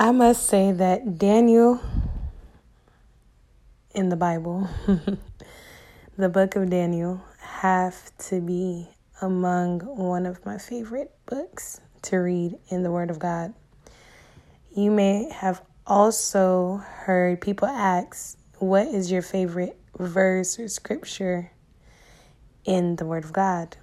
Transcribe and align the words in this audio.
I 0.00 0.12
must 0.12 0.46
say 0.46 0.70
that 0.70 1.18
Daniel 1.18 1.80
in 3.90 4.10
the 4.10 4.16
Bible, 4.16 4.68
the 6.16 6.28
book 6.28 6.54
of 6.54 6.70
Daniel, 6.70 7.20
have 7.40 8.16
to 8.28 8.40
be 8.40 8.88
among 9.20 9.80
one 9.80 10.24
of 10.24 10.46
my 10.46 10.56
favorite 10.56 11.10
books 11.26 11.80
to 12.02 12.18
read 12.18 12.56
in 12.68 12.84
the 12.84 12.92
Word 12.92 13.10
of 13.10 13.18
God. 13.18 13.54
You 14.70 14.92
may 14.92 15.30
have 15.32 15.62
also 15.84 16.76
heard 16.76 17.40
people 17.40 17.66
ask, 17.66 18.38
What 18.58 18.86
is 18.86 19.10
your 19.10 19.22
favorite 19.22 19.80
verse 19.98 20.60
or 20.60 20.68
scripture 20.68 21.50
in 22.64 22.94
the 22.94 23.04
Word 23.04 23.24
of 23.24 23.32
God? 23.32 23.76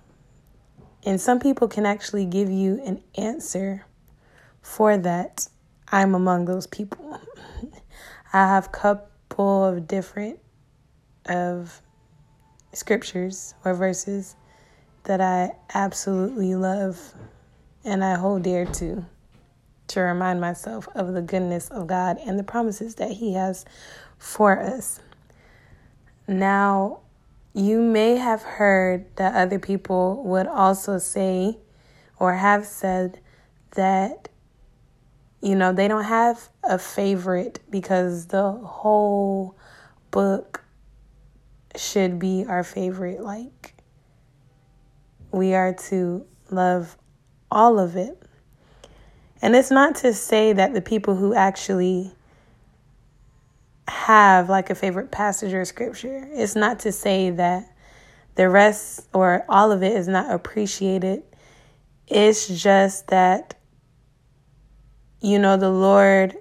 And 1.05 1.19
some 1.19 1.41
people 1.41 1.67
can 1.67 1.85
actually 1.85 2.23
give 2.23 2.49
you 2.49 2.81
an 2.85 3.03
answer 3.17 3.85
for 4.61 4.95
that. 4.95 5.49
I'm 5.91 6.15
among 6.15 6.45
those 6.45 6.67
people. 6.67 7.19
I 8.33 8.47
have 8.47 8.67
a 8.67 8.69
couple 8.69 9.63
of 9.63 9.87
different 9.87 10.39
of 11.27 11.81
scriptures 12.73 13.53
or 13.63 13.73
verses 13.73 14.35
that 15.05 15.21
I 15.21 15.55
absolutely 15.73 16.55
love 16.55 17.13
and 17.83 18.03
I 18.03 18.15
hold 18.15 18.43
dear 18.43 18.65
to 18.65 19.05
to 19.87 20.01
remind 20.01 20.41
myself 20.41 20.87
of 20.95 21.13
the 21.13 21.21
goodness 21.21 21.69
of 21.69 21.85
God 21.87 22.17
and 22.25 22.39
the 22.39 22.43
promises 22.43 22.95
that 22.95 23.11
he 23.11 23.33
has 23.33 23.65
for 24.17 24.59
us. 24.59 24.99
Now, 26.27 27.01
you 27.53 27.81
may 27.81 28.15
have 28.17 28.41
heard 28.41 29.05
that 29.17 29.35
other 29.35 29.59
people 29.59 30.23
would 30.23 30.47
also 30.47 30.97
say 30.97 31.57
or 32.19 32.33
have 32.33 32.65
said 32.65 33.19
that 33.75 34.29
you 35.41 35.55
know, 35.55 35.73
they 35.73 35.87
don't 35.87 36.05
have 36.05 36.49
a 36.63 36.77
favorite 36.77 37.59
because 37.69 38.27
the 38.27 38.51
whole 38.51 39.57
book 40.11 40.63
should 41.75 42.19
be 42.19 42.45
our 42.47 42.63
favorite. 42.63 43.21
Like, 43.21 43.73
we 45.31 45.53
are 45.53 45.73
to 45.73 46.25
love 46.49 46.97
all 47.51 47.79
of 47.79 47.95
it. 47.95 48.21
And 49.41 49.55
it's 49.55 49.71
not 49.71 49.95
to 49.95 50.13
say 50.13 50.53
that 50.53 50.73
the 50.73 50.81
people 50.81 51.15
who 51.15 51.33
actually 51.33 52.11
have 53.87 54.49
like 54.49 54.69
a 54.69 54.75
favorite 54.75 55.11
passage 55.11 55.53
or 55.53 55.65
scripture, 55.65 56.27
it's 56.31 56.55
not 56.55 56.79
to 56.79 56.91
say 56.91 57.29
that 57.31 57.71
the 58.35 58.49
rest 58.49 59.07
or 59.13 59.45
all 59.47 59.71
of 59.71 59.83
it 59.83 59.95
is 59.95 60.07
not 60.07 60.31
appreciated. 60.33 61.23
It's 62.07 62.47
just 62.47 63.07
that 63.07 63.55
you 65.21 65.39
know, 65.39 65.57
the 65.57 65.69
Lord 65.69 66.35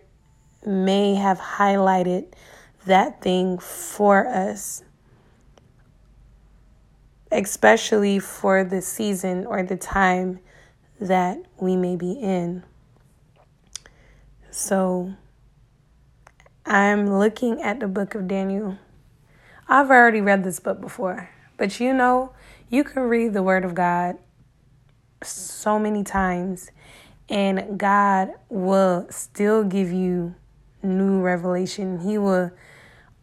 may 0.67 1.15
have 1.15 1.39
highlighted 1.39 2.27
that 2.87 3.23
thing 3.23 3.59
for 3.59 4.27
us, 4.27 4.83
especially 7.33 8.19
for 8.19 8.65
the 8.65 8.83
season 8.83 9.47
or 9.47 9.63
the 9.63 9.77
time 9.77 10.41
that 11.01 11.39
we 11.59 11.77
may 11.77 11.97
be 11.97 12.13
in. 12.13 12.63
So 14.51 15.15
I'm 16.67 17.19
looking 17.19 17.61
at 17.61 17.81
the 17.81 17.89
book 17.89 18.15
of 18.15 18.29
Daniel. 18.29 18.79
I've 19.69 19.91
already 19.91 20.21
read 20.21 20.45
this 20.45 20.61
book 20.61 20.81
before, 20.81 21.31
but 21.57 21.81
you 21.81 21.93
know, 21.93 22.33
you 22.69 22.85
can 22.85 23.03
read 23.03 23.33
the 23.33 23.43
Word 23.43 23.65
of 23.65 23.75
God 23.75 24.17
so 25.23 25.79
many 25.79 26.05
times 26.05 26.71
and 27.29 27.79
God 27.79 28.31
will 28.49 29.07
still 29.11 29.65
give 29.65 29.93
you 29.93 30.35
new 30.83 31.21
revelation. 31.21 32.01
He 32.01 32.19
will 32.19 32.51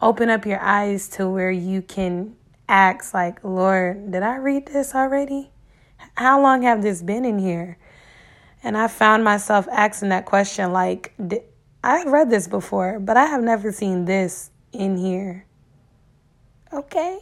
open 0.01 0.29
up 0.29 0.45
your 0.45 0.59
eyes 0.59 1.07
to 1.09 1.29
where 1.29 1.51
you 1.51 1.81
can 1.81 2.35
ask, 2.67 3.13
like, 3.13 3.43
Lord, 3.43 4.11
did 4.11 4.23
I 4.23 4.37
read 4.37 4.67
this 4.67 4.95
already? 4.95 5.51
How 6.15 6.41
long 6.41 6.63
have 6.63 6.81
this 6.81 7.01
been 7.03 7.25
in 7.25 7.37
here? 7.37 7.77
And 8.63 8.77
I 8.77 8.87
found 8.87 9.23
myself 9.23 9.67
asking 9.71 10.09
that 10.09 10.25
question, 10.25 10.71
like, 10.71 11.13
I've 11.83 12.07
read 12.07 12.29
this 12.29 12.47
before, 12.47 12.99
but 12.99 13.17
I 13.17 13.25
have 13.25 13.41
never 13.41 13.71
seen 13.71 14.05
this 14.05 14.51
in 14.71 14.97
here. 14.97 15.45
Okay. 16.73 17.19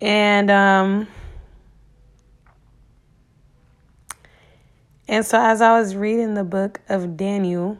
And, 0.00 0.50
um, 0.50 1.08
And 5.10 5.26
so, 5.26 5.40
as 5.40 5.60
I 5.60 5.76
was 5.76 5.96
reading 5.96 6.34
the 6.34 6.44
book 6.44 6.82
of 6.88 7.16
Daniel, 7.16 7.78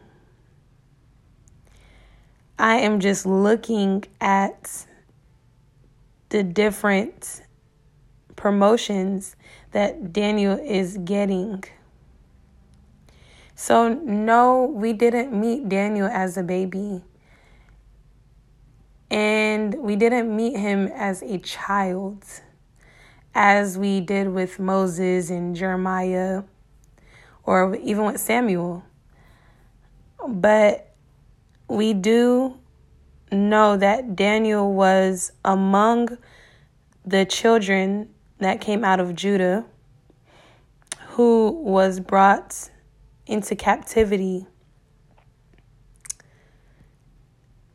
I 2.59 2.79
am 2.79 2.99
just 2.99 3.25
looking 3.25 4.03
at 4.21 4.85
the 6.31 6.43
different 6.43 7.43
promotions 8.35 9.37
that 9.71 10.13
Daniel 10.13 10.59
is 10.59 10.99
getting. 11.05 11.63
So, 13.55 13.95
no, 13.95 14.65
we 14.65 14.93
didn't 14.93 15.33
meet 15.33 15.69
Daniel 15.69 16.09
as 16.09 16.37
a 16.37 16.43
baby. 16.43 17.05
And 19.09 19.77
we 19.77 19.95
didn't 19.95 20.35
meet 20.35 20.57
him 20.57 20.89
as 20.89 21.23
a 21.23 21.39
child, 21.39 22.25
as 23.37 23.79
we 23.79 24.01
did 24.01 24.31
with 24.31 24.59
Moses 24.59 25.31
and 25.31 25.55
Jeremiah 25.55 26.43
or 27.50 27.75
even 27.83 28.05
with 28.05 28.21
Samuel. 28.21 28.84
But 30.25 30.94
we 31.66 31.93
do 31.94 32.56
know 33.33 33.77
that 33.77 34.15
Daniel 34.15 34.72
was 34.72 35.33
among 35.44 36.16
the 37.05 37.25
children 37.25 38.09
that 38.39 38.60
came 38.60 38.84
out 38.84 39.00
of 39.00 39.16
Judah 39.16 39.65
who 41.09 41.50
was 41.50 41.99
brought 41.99 42.71
into 43.27 43.56
captivity 43.56 44.47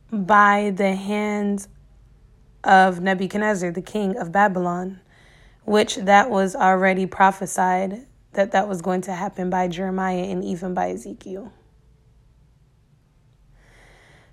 by 0.09 0.71
the 0.73 0.95
hands 0.95 1.67
of 2.63 3.01
Nebuchadnezzar, 3.01 3.71
the 3.71 3.81
king 3.81 4.17
of 4.17 4.31
Babylon, 4.31 5.01
which 5.65 5.97
that 5.97 6.29
was 6.29 6.55
already 6.55 7.05
prophesied 7.05 8.05
that 8.35 8.51
that 8.51 8.67
was 8.67 8.81
going 8.81 9.01
to 9.01 9.13
happen 9.13 9.49
by 9.49 9.67
Jeremiah 9.67 10.23
and 10.23 10.43
even 10.43 10.73
by 10.73 10.91
Ezekiel. 10.91 11.51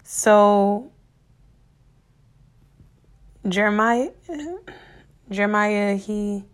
So 0.04 0.92
Jeremiah 3.48 4.10
Jeremiah 5.30 5.96
he 5.96 6.44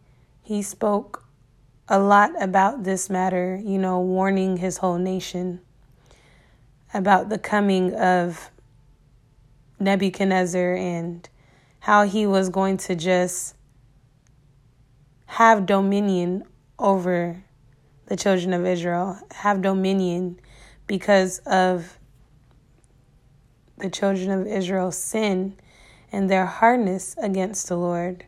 he 0.42 0.62
spoke 0.62 1.24
a 1.88 1.98
lot 1.98 2.30
about 2.42 2.84
this 2.84 3.10
matter, 3.10 3.60
you 3.62 3.78
know, 3.78 4.00
warning 4.00 4.58
his 4.58 4.78
whole 4.78 4.98
nation 4.98 5.60
about 6.94 7.28
the 7.28 7.38
coming 7.38 7.94
of 7.94 8.50
Nebuchadnezzar 9.80 10.74
and 10.74 11.28
how 11.80 12.04
he 12.04 12.26
was 12.26 12.48
going 12.48 12.76
to 12.78 12.94
just 12.94 13.54
have 15.26 15.66
dominion 15.66 16.44
over 16.78 17.42
the 18.06 18.16
children 18.16 18.52
of 18.52 18.64
Israel, 18.66 19.18
have 19.32 19.62
dominion 19.62 20.40
because 20.86 21.38
of 21.40 21.98
the 23.78 23.90
children 23.90 24.30
of 24.30 24.46
Israel's 24.46 24.96
sin 24.96 25.54
and 26.10 26.30
their 26.30 26.46
hardness 26.46 27.14
against 27.18 27.68
the 27.68 27.76
Lord. 27.76 28.24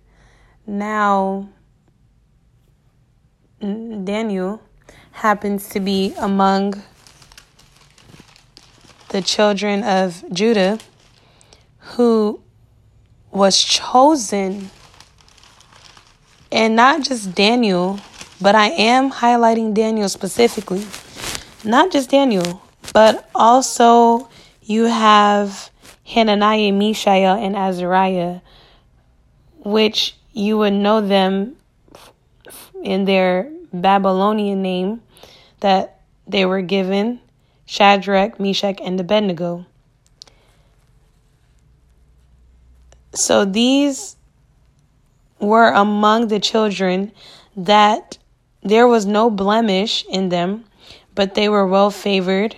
Now, 0.66 1.48
Daniel 3.60 4.62
happens 5.12 5.68
to 5.70 5.80
be 5.80 6.14
among 6.18 6.82
the 9.08 9.22
children 9.22 9.82
of 9.82 10.22
Judah 10.32 10.78
who 11.78 12.40
was 13.30 13.62
chosen, 13.62 14.70
and 16.52 16.76
not 16.76 17.02
just 17.02 17.34
Daniel 17.34 17.98
but 18.40 18.54
I 18.54 18.68
am 18.68 19.10
highlighting 19.10 19.74
Daniel 19.74 20.08
specifically. 20.08 20.86
Not 21.64 21.92
just 21.92 22.10
Daniel, 22.10 22.62
but 22.92 23.28
also 23.34 24.28
you 24.62 24.84
have 24.84 25.70
Hananiah, 26.04 26.72
Mishael, 26.72 27.36
and 27.36 27.54
Azariah, 27.54 28.40
which 29.58 30.16
you 30.32 30.58
would 30.58 30.72
know 30.72 31.00
them 31.00 31.56
in 32.82 33.04
their 33.04 33.50
Babylonian 33.72 34.62
name 34.62 35.02
that 35.60 36.00
they 36.26 36.44
were 36.46 36.62
given 36.62 37.20
Shadrach, 37.66 38.40
Meshach, 38.40 38.80
and 38.82 38.98
Abednego. 38.98 39.66
So 43.12 43.44
these 43.44 44.16
were 45.40 45.70
among 45.70 46.28
the 46.28 46.40
children 46.40 47.12
that 47.56 48.18
there 48.62 48.86
was 48.86 49.06
no 49.06 49.30
blemish 49.30 50.04
in 50.10 50.28
them, 50.28 50.64
but 51.14 51.34
they 51.34 51.48
were 51.48 51.66
well 51.66 51.90
favored 51.90 52.56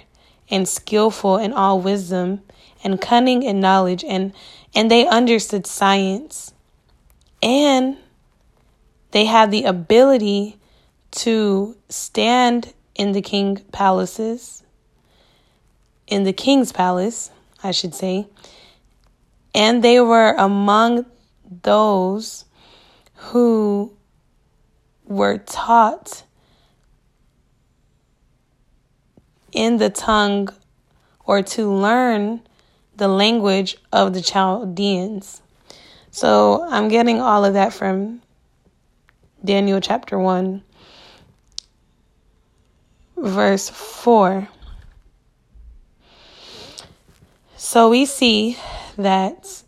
and 0.51 0.69
skillful 0.69 1.39
in 1.39 1.53
all 1.53 1.81
wisdom 1.81 2.43
and 2.85 3.01
cunning 3.01 3.43
in 3.43 3.61
knowledge 3.61 4.05
and 4.05 4.33
and 4.75 4.91
they 4.91 5.07
understood 5.07 5.67
science. 5.67 6.55
And 7.43 7.99
they 9.11 9.27
had 9.27 9.51
the 9.51 9.65
ability 9.65 10.59
to 11.13 11.77
stand 11.89 12.73
in 12.95 13.13
the 13.13 13.21
king 13.21 13.57
palaces 13.73 14.63
in 16.07 16.25
the 16.25 16.33
king's 16.33 16.73
palace 16.73 17.31
I 17.63 17.71
should 17.71 17.95
say. 17.95 18.27
And 19.55 19.85
they 19.85 20.01
were 20.01 20.33
among 20.33 21.07
those 21.63 22.45
who 23.15 23.93
were 25.13 25.37
taught 25.37 26.25
in 29.53 29.77
the 29.77 29.91
tongue 29.91 30.49
or 31.27 31.43
to 31.43 31.71
learn 31.71 32.41
the 32.97 33.09
language 33.09 33.77
of 33.93 34.15
the 34.15 34.23
Chaldeans. 34.23 35.43
So 36.11 36.67
I'm 36.69 36.89
getting 36.89 37.21
all 37.21 37.45
of 37.45 37.55
that 37.55 37.73
from 37.73 38.23
Daniel 39.45 39.81
chapter 39.81 40.19
1, 40.19 40.63
verse 43.19 43.69
4. 43.69 44.49
So 47.57 47.91
we 47.91 48.07
see 48.07 48.57
that 48.97 49.63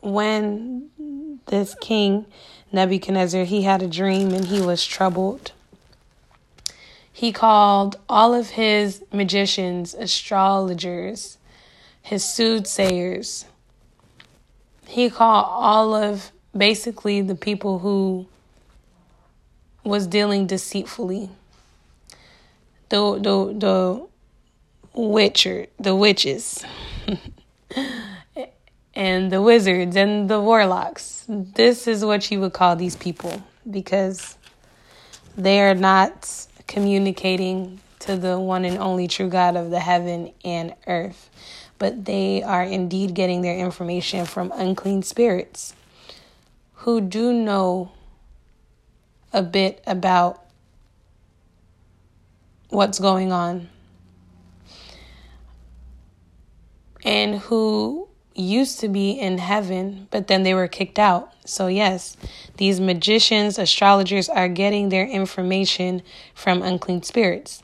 when 0.00 0.90
this 1.52 1.76
king 1.80 2.26
Nebuchadnezzar 2.72 3.44
he 3.44 3.62
had 3.62 3.80
a 3.82 3.86
dream 3.86 4.32
and 4.32 4.46
he 4.46 4.60
was 4.60 4.84
troubled 4.84 5.52
he 7.22 7.30
called 7.30 8.00
all 8.08 8.34
of 8.34 8.50
his 8.50 9.04
magicians, 9.12 9.94
astrologers, 9.94 11.38
his 12.00 12.24
soothsayers. 12.24 13.44
He 14.86 15.08
called 15.10 15.46
all 15.48 15.94
of 15.94 16.32
basically 16.56 17.20
the 17.20 17.34
people 17.34 17.78
who 17.80 18.26
was 19.84 20.06
dealing 20.06 20.46
deceitfully. 20.46 21.30
The 22.88 23.18
the 23.20 23.54
the 23.58 24.06
witcher, 24.94 25.66
the 25.78 25.94
witches. 25.94 26.64
and 28.94 29.32
the 29.32 29.40
wizards 29.40 29.96
and 29.96 30.28
the 30.28 30.40
warlocks. 30.40 31.24
This 31.28 31.86
is 31.86 32.04
what 32.04 32.30
you 32.30 32.40
would 32.40 32.52
call 32.52 32.76
these 32.76 32.96
people 32.96 33.42
because 33.68 34.36
they 35.36 35.60
are 35.60 35.74
not 35.74 36.46
communicating 36.66 37.80
to 38.00 38.16
the 38.16 38.38
one 38.38 38.64
and 38.64 38.78
only 38.78 39.06
true 39.08 39.28
God 39.28 39.56
of 39.56 39.70
the 39.70 39.80
heaven 39.80 40.32
and 40.44 40.74
earth, 40.86 41.30
but 41.78 42.04
they 42.04 42.42
are 42.42 42.64
indeed 42.64 43.14
getting 43.14 43.42
their 43.42 43.56
information 43.56 44.26
from 44.26 44.52
unclean 44.54 45.02
spirits 45.02 45.74
who 46.74 47.00
do 47.00 47.32
know 47.32 47.92
a 49.32 49.42
bit 49.42 49.82
about 49.86 50.44
what's 52.68 52.98
going 52.98 53.30
on 53.30 53.68
and 57.04 57.38
who 57.38 58.08
used 58.34 58.80
to 58.80 58.88
be 58.88 59.10
in 59.10 59.38
heaven, 59.38 60.08
but 60.10 60.26
then 60.26 60.42
they 60.42 60.54
were 60.54 60.68
kicked 60.68 60.98
out. 60.98 61.32
So, 61.44 61.66
yes, 61.66 62.16
these 62.56 62.80
magicians, 62.80 63.58
astrologers 63.58 64.28
are 64.28 64.48
getting 64.48 64.88
their 64.88 65.06
information 65.06 66.02
from 66.34 66.62
unclean 66.62 67.02
spirits. 67.02 67.62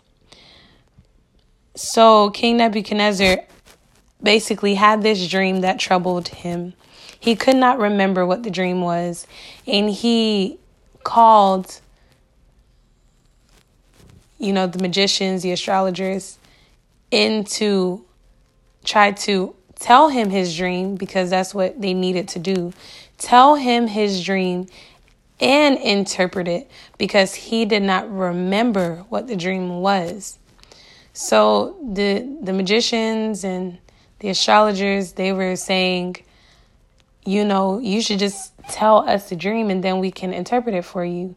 So, 1.75 2.31
King 2.31 2.56
Nebuchadnezzar 2.56 3.38
basically 4.23 4.75
had 4.75 5.03
this 5.03 5.29
dream 5.29 5.61
that 5.61 5.79
troubled 5.79 6.29
him. 6.29 6.75
He 7.21 7.37
could 7.37 7.56
not 7.56 7.79
remember 7.79 8.26
what 8.26 8.43
the 8.43 8.50
dream 8.50 8.81
was, 8.81 9.26
and 9.67 9.91
he 9.91 10.59
called, 11.05 11.81
you 14.38 14.53
know, 14.53 14.67
the 14.67 14.79
magicians, 14.79 15.43
the 15.43 15.53
astrologers, 15.53 16.38
into 17.11 18.05
try 18.85 19.12
to 19.12 19.55
tell 19.79 20.09
him 20.09 20.31
his 20.31 20.57
dream 20.57 20.97
because 20.97 21.31
that's 21.31 21.55
what 21.55 21.81
they 21.81 21.95
needed 21.95 22.29
to 22.29 22.39
do. 22.39 22.73
Tell 23.19 23.57
him 23.57 23.87
his 23.87 24.25
dream 24.25 24.67
and 25.41 25.79
interpret 25.79 26.49
it 26.49 26.71
because 26.99 27.35
he 27.35 27.65
did 27.65 27.83
not 27.83 28.11
remember 28.11 29.05
what 29.09 29.27
the 29.29 29.37
dream 29.37 29.81
was. 29.81 30.39
So 31.13 31.77
the 31.83 32.39
the 32.43 32.53
magicians 32.53 33.45
and 33.45 33.79
the 34.21 34.29
astrologers 34.29 35.13
they 35.13 35.33
were 35.33 35.57
saying, 35.57 36.17
you 37.25 37.45
know, 37.45 37.79
you 37.79 38.01
should 38.03 38.19
just 38.19 38.53
tell 38.69 39.09
us 39.09 39.29
the 39.29 39.37
dream 39.37 39.71
and 39.71 39.83
then 39.83 39.99
we 39.99 40.11
can 40.11 40.33
interpret 40.33 40.75
it 40.75 40.85
for 40.85 41.05
you. 41.05 41.35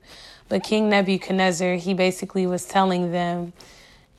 But 0.49 0.63
King 0.63 0.89
Nebuchadnezzar, 0.89 1.75
he 1.75 1.93
basically 1.93 2.45
was 2.45 2.65
telling 2.65 3.11
them, 3.11 3.53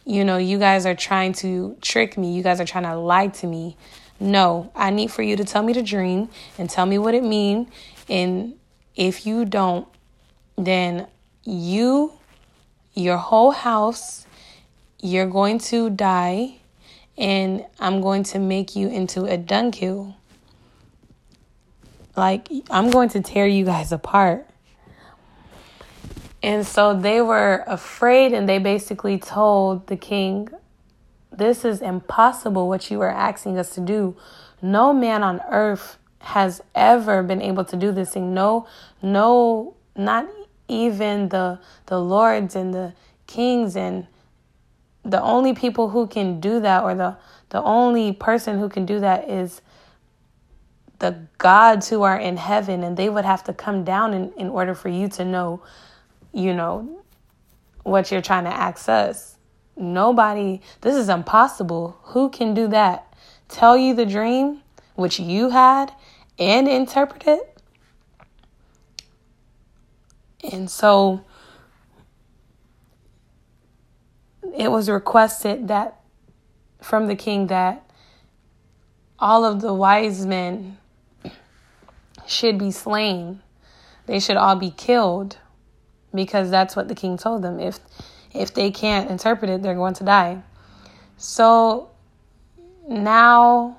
you 0.05 0.25
know, 0.25 0.39
you 0.39 0.59
guys 0.59 0.87
are 0.87 0.95
trying 0.95 1.35
to 1.35 1.77
trick 1.81 2.17
me. 2.17 2.35
You 2.35 2.43
guys 2.43 2.61
are 2.61 2.65
trying 2.65 2.85
to 2.85 2.97
lie 2.97 3.29
to 3.29 3.47
me. 3.47 3.77
No, 4.23 4.71
I 4.77 4.91
need 4.91 5.11
for 5.11 5.23
you 5.23 5.35
to 5.35 5.45
tell 5.45 5.65
me 5.65 5.73
the 5.73 5.83
dream 5.83 6.29
and 6.57 6.71
tell 6.71 6.87
me 6.87 6.97
what 6.97 7.13
it 7.13 7.25
means. 7.25 7.67
And 8.09 8.55
if 8.95 9.27
you 9.27 9.45
don't, 9.45 9.89
then 10.57 11.09
you, 11.43 12.13
your 12.95 13.17
whole 13.17 13.51
house, 13.51 14.25
you're 15.01 15.27
going 15.27 15.59
to 15.59 15.91
die, 15.91 16.59
and 17.19 17.67
I'm 17.81 18.01
going 18.01 18.23
to 18.25 18.39
make 18.39 18.77
you 18.77 18.87
into 18.87 19.25
a 19.25 19.37
dunghill. 19.37 20.15
Like, 22.15 22.47
I'm 22.71 22.91
going 22.91 23.09
to 23.09 23.21
tear 23.23 23.49
you 23.49 23.65
guys 23.65 23.91
apart. 23.91 24.47
And 26.45 26.65
so 26.65 26.97
they 26.97 27.21
were 27.21 27.65
afraid, 27.67 28.35
and 28.35 28.49
they 28.49 28.59
basically 28.59 29.19
told 29.19 29.89
the 29.89 29.97
king 29.97 30.49
this 31.33 31.65
is 31.65 31.81
impossible 31.81 32.69
what 32.69 32.91
you 32.91 33.01
are 33.01 33.11
asking 33.11 33.59
us 33.59 33.75
to 33.75 33.81
do. 33.81 34.17
No 34.61 34.93
man 34.93 35.23
on 35.23 35.41
earth 35.51 35.99
has 36.21 36.63
ever 36.75 37.23
been 37.23 37.43
able 37.43 37.65
to 37.65 37.77
do 37.77 37.91
this 37.91 38.13
thing. 38.13 38.35
No, 38.35 38.67
no, 39.01 39.75
not 39.97 40.29
even 40.69 41.29
the 41.29 41.59
the 41.87 42.01
lords 42.01 42.55
and 42.55 42.73
the 42.73 42.93
kings 43.27 43.77
and 43.77 44.07
the 45.05 45.21
only 45.21 45.53
people 45.55 45.89
who 45.91 46.07
can 46.07 46.41
do 46.41 46.61
that 46.61 46.83
or 46.85 46.95
the 46.95 47.17
the 47.49 47.63
only 47.63 48.13
person 48.13 48.59
who 48.59 48.69
can 48.69 48.87
do 48.87 49.01
that 49.01 49.29
is 49.29 49.61
the 51.01 51.19
gods 51.39 51.89
who 51.89 52.03
are 52.03 52.17
in 52.17 52.37
heaven 52.37 52.85
and 52.85 52.97
they 52.97 53.09
would 53.09 53.25
have 53.25 53.43
to 53.43 53.53
come 53.53 53.83
down 53.83 54.15
in, 54.15 54.33
in 54.35 54.49
order 54.49 54.75
for 54.75 54.89
you 54.89 55.09
to 55.09 55.25
know 55.25 55.61
you 56.33 56.55
know 56.55 57.03
what 57.83 58.13
you're 58.13 58.23
trying 58.23 58.45
to 58.45 58.51
access 58.51 59.37
Nobody, 59.77 60.61
this 60.81 60.95
is 60.95 61.09
impossible. 61.09 61.99
Who 62.05 62.29
can 62.29 62.55
do 62.55 62.69
that? 62.69 63.13
Tell 63.49 63.77
you 63.77 63.95
the 63.95 64.07
dream 64.07 64.61
which 64.95 65.19
you 65.19 65.51
had 65.51 65.93
and 66.39 66.69
interpret 66.69 67.25
it? 67.27 67.61
And 70.53 70.71
so 70.71 71.25
it 74.57 74.71
was 74.71 74.89
requested 74.89 75.69
that 75.69 76.01
from 76.81 77.07
the 77.07 77.15
king 77.15 77.47
that 77.47 77.89
all 79.19 79.45
of 79.45 79.61
the 79.61 79.73
wise 79.73 80.27
men 80.27 80.79
should 82.27 82.59
be 82.59 82.71
slain. 82.71 83.41
They 84.07 84.19
should 84.19 84.37
all 84.37 84.57
be 84.57 84.71
killed 84.71 85.39
because 86.15 86.51
that's 86.51 86.75
what 86.75 86.89
the 86.89 86.95
king 86.95 87.17
told 87.17 87.43
them. 87.43 87.61
If 87.61 87.79
if 88.35 88.55
they 88.55 88.71
can't 88.71 89.11
interpret 89.11 89.51
it, 89.51 89.63
they're 89.63 89.75
going 89.75 89.95
to 89.95 90.05
die. 90.05 90.43
So 91.17 91.91
now 92.89 93.79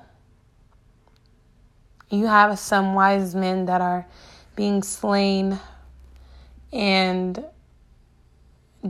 you 2.10 2.26
have 2.26 2.58
some 2.58 2.94
wise 2.94 3.34
men 3.34 3.66
that 3.66 3.80
are 3.80 4.06
being 4.56 4.82
slain, 4.82 5.58
and 6.72 7.44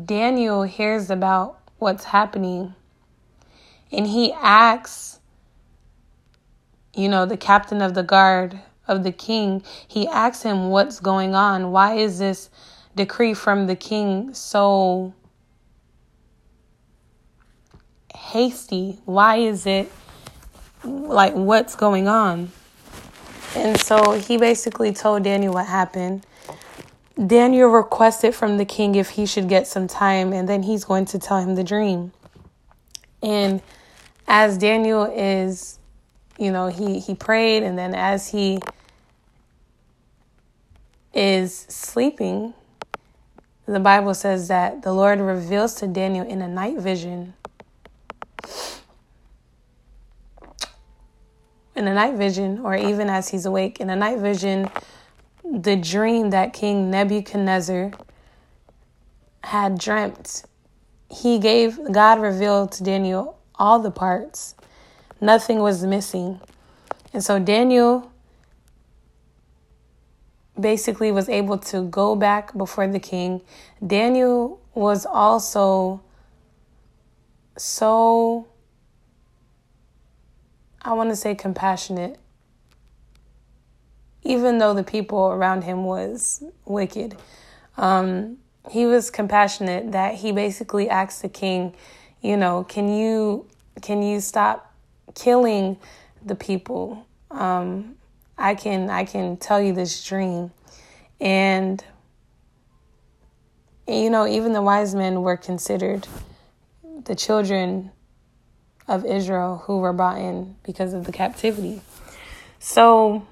Daniel 0.04 0.62
hears 0.62 1.10
about 1.10 1.58
what's 1.78 2.04
happening, 2.04 2.74
and 3.90 4.06
he 4.06 4.32
asks, 4.32 5.20
you 6.94 7.08
know, 7.08 7.26
the 7.26 7.36
captain 7.36 7.80
of 7.80 7.94
the 7.94 8.02
guard 8.02 8.60
of 8.86 9.02
the 9.02 9.12
king, 9.12 9.62
he 9.88 10.06
asks 10.06 10.42
him 10.42 10.68
what's 10.68 11.00
going 11.00 11.34
on. 11.34 11.72
Why 11.72 11.94
is 11.94 12.18
this 12.18 12.50
decree 12.94 13.34
from 13.34 13.66
the 13.66 13.76
king 13.76 14.34
so 14.34 15.14
hasty? 18.14 18.98
Why 19.04 19.36
is 19.36 19.66
it 19.66 19.90
like 20.84 21.34
what's 21.34 21.74
going 21.76 22.08
on? 22.08 22.50
And 23.56 23.80
so 23.80 24.12
he 24.12 24.36
basically 24.36 24.92
told 24.92 25.22
Daniel 25.22 25.54
what 25.54 25.66
happened. 25.66 26.26
Daniel 27.26 27.68
requested 27.68 28.34
from 28.34 28.56
the 28.56 28.64
king 28.64 28.96
if 28.96 29.10
he 29.10 29.26
should 29.26 29.48
get 29.48 29.66
some 29.68 29.86
time, 29.86 30.32
and 30.32 30.48
then 30.48 30.64
he's 30.64 30.84
going 30.84 31.04
to 31.06 31.18
tell 31.18 31.38
him 31.38 31.54
the 31.54 31.62
dream. 31.62 32.12
And 33.22 33.62
as 34.26 34.58
Daniel 34.58 35.04
is, 35.04 35.78
you 36.38 36.50
know, 36.50 36.66
he, 36.66 36.98
he 36.98 37.14
prayed, 37.14 37.62
and 37.62 37.78
then 37.78 37.94
as 37.94 38.28
he 38.30 38.58
is 41.12 41.54
sleeping, 41.54 42.52
the 43.66 43.80
Bible 43.80 44.14
says 44.14 44.48
that 44.48 44.82
the 44.82 44.92
Lord 44.92 45.20
reveals 45.20 45.76
to 45.76 45.86
Daniel 45.86 46.26
in 46.26 46.42
a 46.42 46.48
night 46.48 46.78
vision. 46.78 47.34
In 51.76 51.88
a 51.88 51.94
night 51.94 52.14
vision, 52.14 52.60
or 52.60 52.76
even 52.76 53.10
as 53.10 53.28
he's 53.28 53.46
awake, 53.46 53.80
in 53.80 53.90
a 53.90 53.96
night 53.96 54.18
vision, 54.18 54.70
the 55.44 55.76
dream 55.76 56.30
that 56.30 56.52
King 56.52 56.90
Nebuchadnezzar 56.90 57.92
had 59.42 59.78
dreamt. 59.78 60.44
He 61.10 61.38
gave, 61.38 61.78
God 61.92 62.20
revealed 62.20 62.72
to 62.72 62.84
Daniel 62.84 63.38
all 63.56 63.78
the 63.78 63.90
parts, 63.90 64.54
nothing 65.20 65.58
was 65.58 65.84
missing. 65.84 66.40
And 67.12 67.22
so 67.22 67.38
Daniel 67.38 68.10
basically 70.58 71.10
was 71.12 71.28
able 71.28 71.58
to 71.58 71.82
go 71.82 72.14
back 72.14 72.56
before 72.56 72.86
the 72.86 73.00
king. 73.00 73.42
Daniel 73.84 74.60
was 74.74 75.06
also 75.06 76.00
so, 77.56 78.48
I 80.82 80.92
want 80.92 81.10
to 81.10 81.16
say, 81.16 81.34
compassionate 81.34 82.18
even 84.24 84.58
though 84.58 84.74
the 84.74 84.82
people 84.82 85.26
around 85.26 85.62
him 85.62 85.84
was 85.84 86.42
wicked. 86.64 87.16
Um, 87.76 88.38
he 88.70 88.86
was 88.86 89.10
compassionate 89.10 89.92
that 89.92 90.14
he 90.14 90.32
basically 90.32 90.88
asked 90.88 91.20
the 91.20 91.28
king, 91.28 91.74
you 92.22 92.36
know, 92.36 92.64
can 92.64 92.88
you 92.88 93.46
can 93.82 94.02
you 94.02 94.20
stop 94.20 94.72
killing 95.14 95.76
the 96.24 96.34
people? 96.34 97.06
Um, 97.30 97.96
I 98.38 98.54
can 98.54 98.88
I 98.88 99.04
can 99.04 99.36
tell 99.36 99.60
you 99.60 99.74
this 99.74 100.02
dream, 100.04 100.50
and 101.20 101.84
you 103.86 104.08
know 104.08 104.26
even 104.26 104.54
the 104.54 104.62
wise 104.62 104.94
men 104.94 105.20
were 105.20 105.36
considered 105.36 106.08
the 107.04 107.14
children 107.14 107.90
of 108.86 109.04
Israel 109.04 109.62
who 109.64 109.78
were 109.78 109.92
brought 109.92 110.18
in 110.18 110.56
because 110.62 110.92
of 110.92 111.04
the 111.04 111.12
captivity. 111.12 111.80
So 112.58 113.26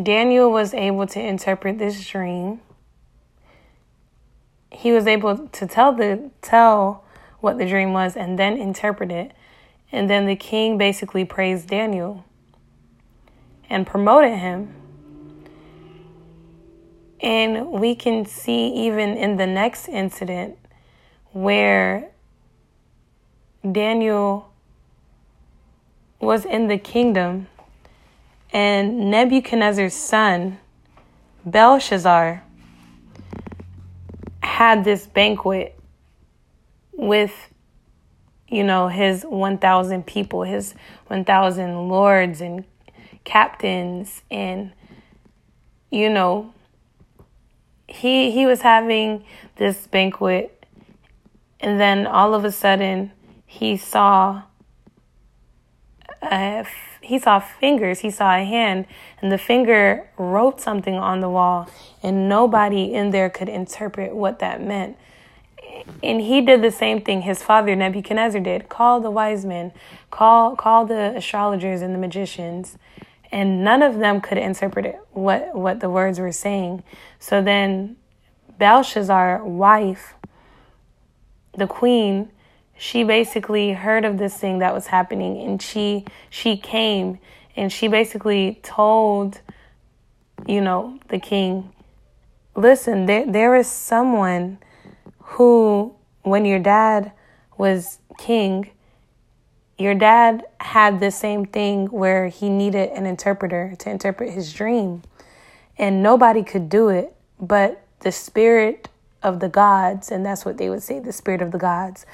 Daniel 0.00 0.50
was 0.50 0.72
able 0.72 1.06
to 1.08 1.20
interpret 1.20 1.78
this 1.78 2.06
dream. 2.06 2.60
He 4.70 4.92
was 4.92 5.06
able 5.06 5.48
to 5.48 5.66
tell 5.66 5.92
the 5.92 6.30
tell 6.42 7.04
what 7.40 7.58
the 7.58 7.66
dream 7.66 7.92
was 7.92 8.16
and 8.16 8.38
then 8.38 8.56
interpret 8.56 9.10
it. 9.10 9.32
And 9.92 10.08
then 10.08 10.26
the 10.26 10.36
king 10.36 10.78
basically 10.78 11.24
praised 11.24 11.68
Daniel 11.68 12.24
and 13.68 13.86
promoted 13.86 14.38
him. 14.38 14.74
And 17.20 17.70
we 17.72 17.94
can 17.94 18.24
see 18.24 18.68
even 18.86 19.16
in 19.16 19.36
the 19.36 19.46
next 19.46 19.88
incident 19.88 20.56
where 21.32 22.10
Daniel 23.72 24.50
was 26.20 26.44
in 26.44 26.68
the 26.68 26.78
kingdom 26.78 27.46
and 28.52 29.10
Nebuchadnezzar's 29.10 29.94
son, 29.94 30.58
Belshazzar, 31.44 32.42
had 34.42 34.84
this 34.84 35.06
banquet 35.06 35.78
with, 36.92 37.32
you 38.48 38.64
know, 38.64 38.88
his 38.88 39.22
1,000 39.22 40.04
people, 40.04 40.42
his 40.42 40.74
1,000 41.06 41.88
lords 41.88 42.40
and 42.40 42.64
captains. 43.24 44.22
And, 44.30 44.72
you 45.90 46.10
know, 46.10 46.52
he, 47.86 48.32
he 48.32 48.46
was 48.46 48.62
having 48.62 49.24
this 49.56 49.86
banquet. 49.86 50.56
And 51.60 51.78
then 51.78 52.06
all 52.06 52.34
of 52.34 52.44
a 52.44 52.50
sudden, 52.50 53.12
he 53.50 53.76
saw 53.76 54.42
uh, 56.22 56.62
a 56.62 56.66
he 57.02 57.18
saw 57.18 57.40
fingers, 57.40 57.98
he 57.98 58.10
saw 58.10 58.36
a 58.36 58.44
hand, 58.44 58.86
and 59.20 59.32
the 59.32 59.38
finger 59.38 60.08
wrote 60.16 60.60
something 60.60 60.94
on 60.94 61.18
the 61.18 61.28
wall, 61.28 61.68
and 62.00 62.28
nobody 62.28 62.94
in 62.94 63.10
there 63.10 63.28
could 63.28 63.48
interpret 63.48 64.14
what 64.14 64.38
that 64.38 64.62
meant. 64.62 64.96
And 66.00 66.20
he 66.20 66.40
did 66.40 66.62
the 66.62 66.70
same 66.70 67.00
thing 67.00 67.22
his 67.22 67.42
father 67.42 67.74
Nebuchadnezzar 67.74 68.40
did. 68.40 68.68
Call 68.68 69.00
the 69.00 69.10
wise 69.10 69.44
men, 69.44 69.72
call 70.12 70.54
call 70.54 70.86
the 70.86 71.16
astrologers 71.16 71.82
and 71.82 71.92
the 71.92 71.98
magicians, 71.98 72.78
and 73.32 73.64
none 73.64 73.82
of 73.82 73.98
them 73.98 74.20
could 74.20 74.38
interpret 74.38 74.86
it, 74.86 75.00
what 75.10 75.56
what 75.56 75.80
the 75.80 75.90
words 75.90 76.20
were 76.20 76.30
saying. 76.30 76.84
So 77.18 77.42
then 77.42 77.96
Belshazzar, 78.58 79.44
wife, 79.44 80.14
the 81.56 81.66
queen, 81.66 82.30
she 82.80 83.04
basically 83.04 83.72
heard 83.72 84.06
of 84.06 84.16
this 84.16 84.34
thing 84.34 84.60
that 84.60 84.72
was 84.72 84.86
happening 84.86 85.38
and 85.42 85.60
she 85.60 86.02
she 86.30 86.56
came 86.56 87.18
and 87.54 87.70
she 87.70 87.88
basically 87.88 88.58
told 88.62 89.38
you 90.48 90.62
know 90.62 90.98
the 91.08 91.18
king 91.18 91.70
listen 92.56 93.04
there 93.04 93.30
there 93.30 93.54
is 93.54 93.66
someone 93.70 94.58
who 95.18 95.94
when 96.22 96.46
your 96.46 96.58
dad 96.58 97.12
was 97.58 97.98
king 98.18 98.70
your 99.80 99.94
dad 99.94 100.44
had 100.60 101.00
the 101.00 101.10
same 101.10 101.46
thing 101.46 101.86
where 101.86 102.28
he 102.28 102.50
needed 102.50 102.90
an 102.90 103.06
interpreter 103.06 103.74
to 103.78 103.88
interpret 103.88 104.30
his 104.30 104.52
dream. 104.52 105.02
And 105.78 106.02
nobody 106.02 106.42
could 106.42 106.68
do 106.68 106.90
it 106.90 107.16
but 107.40 107.82
the 108.00 108.12
spirit 108.12 108.89
of 109.22 109.40
the 109.40 109.48
gods, 109.48 110.10
and 110.10 110.24
that's 110.24 110.44
what 110.44 110.58
they 110.58 110.70
would 110.70 110.82
say, 110.82 110.98
the 110.98 111.12
spirit 111.12 111.42
of 111.42 111.50
the 111.52 111.58
gods, 111.58 112.06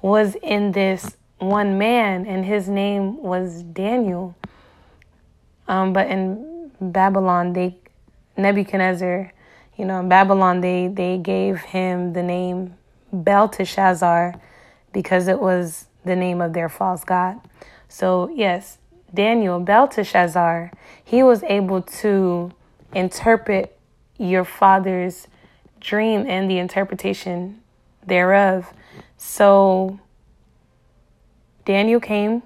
was 0.00 0.36
in 0.36 0.72
this 0.72 1.16
one 1.38 1.76
man, 1.76 2.24
and 2.26 2.44
his 2.44 2.68
name 2.68 3.20
was 3.22 3.62
Daniel. 3.62 4.36
Um, 5.66 5.92
but 5.92 6.08
in 6.08 6.70
Babylon, 6.80 7.52
they 7.52 7.76
Nebuchadnezzar, 8.36 9.32
you 9.76 9.84
know, 9.84 10.00
in 10.00 10.08
Babylon, 10.08 10.60
they 10.60 10.88
they 10.88 11.18
gave 11.18 11.60
him 11.60 12.12
the 12.12 12.22
name 12.22 12.74
Belteshazzar 13.12 14.34
because 14.92 15.28
it 15.28 15.40
was 15.40 15.86
the 16.04 16.16
name 16.16 16.40
of 16.40 16.52
their 16.52 16.68
false 16.68 17.04
god. 17.04 17.40
So 17.88 18.30
yes, 18.34 18.78
Daniel 19.12 19.60
Belteshazzar, 19.60 20.72
he 21.04 21.22
was 21.22 21.42
able 21.44 21.82
to 21.82 22.52
interpret 22.94 23.76
your 24.18 24.44
father's 24.44 25.26
dream 25.82 26.24
and 26.26 26.50
the 26.50 26.58
interpretation 26.58 27.60
thereof. 28.06 28.72
So 29.16 30.00
Daniel 31.64 32.00
came. 32.00 32.42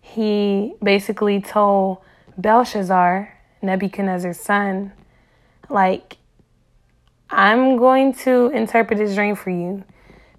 He 0.00 0.74
basically 0.82 1.40
told 1.40 1.98
Belshazzar, 2.36 3.32
Nebuchadnezzar's 3.62 4.40
son, 4.40 4.92
like, 5.68 6.16
I'm 7.28 7.76
going 7.76 8.14
to 8.14 8.48
interpret 8.48 8.98
this 8.98 9.14
dream 9.14 9.36
for 9.36 9.50
you. 9.50 9.84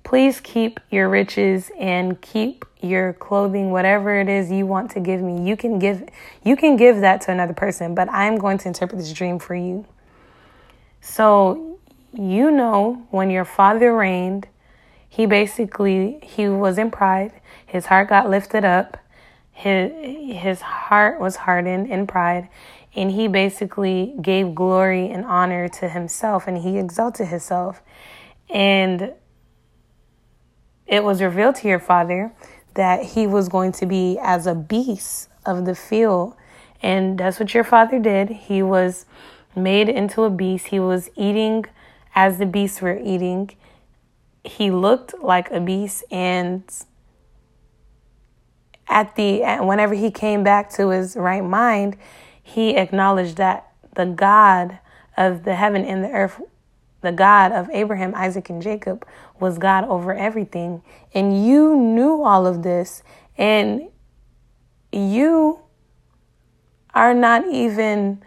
Please 0.03 0.41
keep 0.41 0.79
your 0.89 1.07
riches 1.07 1.71
and 1.79 2.19
keep 2.21 2.65
your 2.81 3.13
clothing, 3.13 3.71
whatever 3.71 4.19
it 4.19 4.27
is 4.27 4.51
you 4.51 4.65
want 4.65 4.91
to 4.91 4.99
give 4.99 5.21
me. 5.21 5.47
You 5.47 5.55
can 5.55 5.79
give 5.79 6.03
you 6.43 6.57
can 6.57 6.75
give 6.75 6.99
that 7.01 7.21
to 7.21 7.31
another 7.31 7.53
person, 7.53 7.95
but 7.95 8.09
I'm 8.11 8.37
going 8.37 8.57
to 8.57 8.67
interpret 8.67 8.99
this 8.99 9.13
dream 9.13 9.39
for 9.39 9.55
you. 9.55 9.85
So, 11.01 11.79
you 12.13 12.51
know, 12.51 13.05
when 13.09 13.29
your 13.29 13.45
father 13.45 13.95
reigned, 13.95 14.47
he 15.09 15.25
basically 15.25 16.19
he 16.23 16.47
was 16.47 16.77
in 16.77 16.91
pride. 16.91 17.33
His 17.65 17.87
heart 17.87 18.09
got 18.09 18.29
lifted 18.29 18.63
up. 18.63 18.97
His 19.51 19.91
his 20.37 20.61
heart 20.61 21.19
was 21.19 21.35
hardened 21.35 21.87
in 21.87 22.07
pride, 22.07 22.47
and 22.95 23.11
he 23.11 23.27
basically 23.27 24.15
gave 24.21 24.55
glory 24.55 25.09
and 25.09 25.25
honor 25.25 25.67
to 25.67 25.89
himself 25.89 26.47
and 26.47 26.57
he 26.57 26.77
exalted 26.77 27.27
himself. 27.27 27.81
And 28.49 29.13
it 30.87 31.03
was 31.03 31.21
revealed 31.21 31.55
to 31.55 31.67
your 31.67 31.79
father 31.79 32.33
that 32.73 33.03
he 33.03 33.27
was 33.27 33.49
going 33.49 33.71
to 33.73 33.85
be 33.85 34.17
as 34.21 34.45
a 34.45 34.55
beast 34.55 35.29
of 35.45 35.65
the 35.65 35.75
field. 35.75 36.35
And 36.81 37.17
that's 37.17 37.39
what 37.39 37.53
your 37.53 37.63
father 37.63 37.99
did. 37.99 38.29
He 38.29 38.61
was 38.61 39.05
made 39.55 39.89
into 39.89 40.23
a 40.23 40.29
beast. 40.29 40.67
He 40.67 40.79
was 40.79 41.09
eating 41.15 41.65
as 42.15 42.37
the 42.37 42.45
beasts 42.45 42.81
were 42.81 42.97
eating. 42.97 43.51
He 44.43 44.71
looked 44.71 45.13
like 45.21 45.51
a 45.51 45.59
beast 45.59 46.03
and 46.11 46.63
at 48.87 49.15
the 49.15 49.41
whenever 49.61 49.93
he 49.93 50.11
came 50.11 50.43
back 50.43 50.69
to 50.71 50.89
his 50.89 51.15
right 51.15 51.43
mind, 51.43 51.97
he 52.43 52.75
acknowledged 52.75 53.37
that 53.37 53.71
the 53.95 54.05
God 54.05 54.79
of 55.17 55.43
the 55.43 55.55
heaven 55.55 55.85
and 55.85 56.03
the 56.03 56.09
earth, 56.09 56.41
the 57.01 57.11
God 57.11 57.51
of 57.51 57.69
Abraham, 57.71 58.13
Isaac, 58.15 58.49
and 58.49 58.61
Jacob, 58.61 59.05
was 59.39 59.57
God 59.57 59.85
over 59.85 60.13
everything. 60.13 60.81
And 61.13 61.45
you 61.45 61.75
knew 61.75 62.23
all 62.23 62.45
of 62.45 62.63
this. 62.63 63.01
And 63.37 63.89
you 64.91 65.59
are 66.93 67.13
not 67.13 67.47
even 67.47 68.21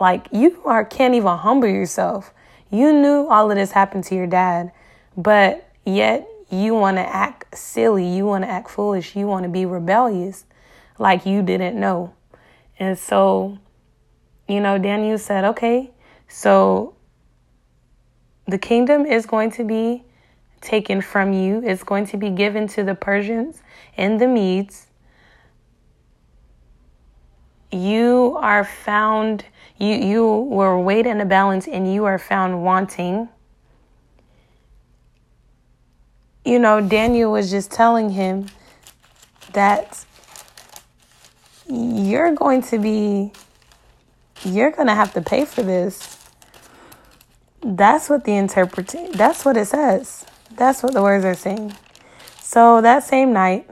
like 0.00 0.26
you 0.32 0.62
are 0.64 0.84
can't 0.84 1.14
even 1.14 1.36
humble 1.36 1.68
yourself. 1.68 2.32
You 2.70 2.92
knew 2.92 3.26
all 3.28 3.50
of 3.50 3.56
this 3.56 3.72
happened 3.72 4.04
to 4.04 4.14
your 4.14 4.26
dad, 4.26 4.72
but 5.16 5.68
yet 5.84 6.26
you 6.50 6.74
want 6.74 6.96
to 6.96 7.02
act 7.02 7.56
silly, 7.56 8.06
you 8.06 8.26
want 8.26 8.44
to 8.44 8.50
act 8.50 8.70
foolish, 8.70 9.14
you 9.14 9.26
want 9.26 9.44
to 9.44 9.48
be 9.48 9.66
rebellious 9.66 10.44
like 10.98 11.26
you 11.26 11.42
didn't 11.42 11.78
know. 11.78 12.14
And 12.78 12.98
so, 12.98 13.58
you 14.48 14.60
know, 14.60 14.78
Daniel 14.78 15.18
said, 15.18 15.44
"Okay, 15.44 15.90
so 16.28 16.94
the 18.46 18.58
kingdom 18.58 19.06
is 19.06 19.26
going 19.26 19.50
to 19.52 19.64
be 19.64 20.04
taken 20.60 21.00
from 21.00 21.32
you. 21.32 21.62
It's 21.64 21.82
going 21.82 22.06
to 22.06 22.16
be 22.16 22.30
given 22.30 22.66
to 22.68 22.82
the 22.82 22.94
Persians 22.94 23.62
and 23.96 24.20
the 24.20 24.26
Medes. 24.26 24.86
You 27.70 28.36
are 28.40 28.64
found 28.64 29.44
you 29.80 29.94
you 29.94 30.26
were 30.26 30.78
weighed 30.78 31.06
in 31.06 31.20
a 31.20 31.24
balance 31.24 31.66
and 31.66 31.92
you 31.92 32.04
are 32.04 32.18
found 32.18 32.62
wanting. 32.62 33.28
You 36.44 36.58
know, 36.58 36.80
Daniel 36.80 37.32
was 37.32 37.50
just 37.50 37.70
telling 37.70 38.10
him 38.10 38.46
that 39.52 40.04
you're 41.66 42.34
going 42.34 42.62
to 42.62 42.78
be 42.78 43.32
you're 44.44 44.70
going 44.70 44.88
to 44.88 44.94
have 44.94 45.12
to 45.14 45.22
pay 45.22 45.44
for 45.44 45.62
this. 45.62 46.18
That's 47.62 48.08
what 48.08 48.24
the 48.24 48.34
interpret 48.34 48.94
that's 49.14 49.44
what 49.44 49.56
it 49.56 49.66
says. 49.66 50.26
That's 50.56 50.82
what 50.82 50.92
the 50.92 51.02
words 51.02 51.24
are 51.24 51.34
saying. 51.34 51.74
So 52.42 52.80
that 52.82 53.04
same 53.04 53.32
night, 53.32 53.68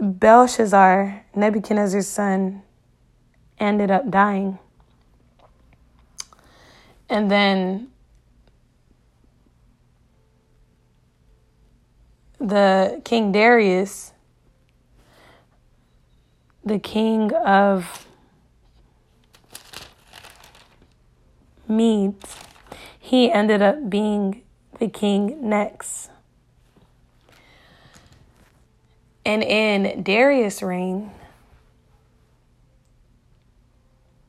Belshazzar, 0.00 1.26
Nebuchadnezzar's 1.34 2.08
son, 2.08 2.62
ended 3.58 3.90
up 3.90 4.10
dying. 4.10 4.58
And 7.10 7.30
then 7.30 7.88
the 12.38 13.02
King 13.04 13.32
Darius, 13.32 14.12
the 16.64 16.78
king 16.78 17.32
of 17.34 18.06
Medes, 21.68 22.36
he 22.98 23.30
ended 23.30 23.60
up 23.60 23.90
being 23.90 24.42
the 24.78 24.88
king 24.88 25.48
next. 25.48 26.09
And 29.30 29.44
in 29.44 30.02
Darius' 30.02 30.60
reign, 30.60 31.12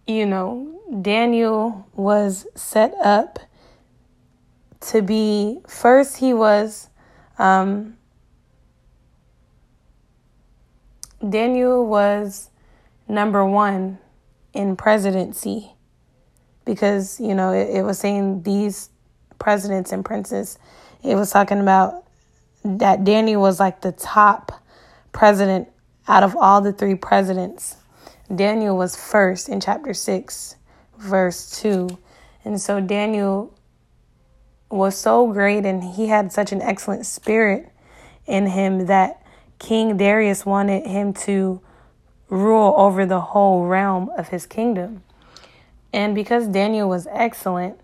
you 0.05 0.27
know, 0.27 0.79
Daniel 1.01 1.87
was 1.95 2.45
set 2.53 2.93
up 3.03 3.39
to 4.81 5.01
be 5.01 5.57
first, 5.67 6.17
he 6.17 6.35
was, 6.35 6.89
um, 7.39 7.97
Daniel 11.27 11.83
was 11.83 12.51
number 13.07 13.43
one 13.43 13.97
in 14.53 14.75
presidency 14.75 15.71
because, 16.63 17.19
you 17.19 17.33
know, 17.33 17.51
it, 17.53 17.77
it 17.77 17.81
was 17.81 17.97
saying 17.97 18.43
these 18.43 18.91
presidents 19.39 19.91
and 19.91 20.05
princes, 20.05 20.59
it 21.03 21.15
was 21.15 21.31
talking 21.31 21.59
about 21.59 22.03
that 22.63 23.03
Daniel 23.03 23.41
was 23.41 23.59
like 23.59 23.81
the 23.81 23.93
top 23.93 24.60
president 25.11 25.67
out 26.07 26.23
of 26.23 26.35
all 26.35 26.61
the 26.61 26.73
three 26.73 26.95
presidents. 26.95 27.77
Daniel 28.33 28.77
was 28.77 28.95
first 28.95 29.49
in 29.49 29.59
chapter 29.59 29.93
6, 29.93 30.55
verse 30.97 31.59
2. 31.61 31.89
And 32.43 32.59
so 32.59 32.79
Daniel 32.79 33.53
was 34.69 34.97
so 34.97 35.31
great 35.31 35.65
and 35.65 35.83
he 35.83 36.07
had 36.07 36.31
such 36.31 36.51
an 36.51 36.61
excellent 36.61 37.05
spirit 37.05 37.71
in 38.25 38.47
him 38.47 38.85
that 38.87 39.21
King 39.59 39.97
Darius 39.97 40.45
wanted 40.45 40.85
him 40.85 41.13
to 41.13 41.61
rule 42.29 42.73
over 42.77 43.05
the 43.05 43.19
whole 43.19 43.65
realm 43.65 44.09
of 44.17 44.29
his 44.29 44.45
kingdom. 44.45 45.03
And 45.93 46.15
because 46.15 46.47
Daniel 46.47 46.87
was 46.87 47.05
excellent, 47.11 47.79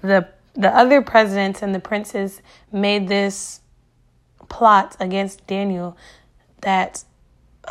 the 0.00 0.28
the 0.54 0.74
other 0.74 1.02
presidents 1.02 1.62
and 1.62 1.74
the 1.74 1.80
princes 1.80 2.42
made 2.72 3.08
this 3.08 3.60
plot 4.48 4.96
against 5.00 5.46
Daniel 5.46 5.96
that 6.62 7.04